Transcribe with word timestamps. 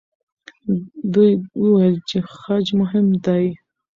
دوی 1.13 1.31
وویل 1.63 1.95
چې 2.09 2.17
خج 2.37 2.65
مهم 2.81 3.07
دی. 3.25 3.45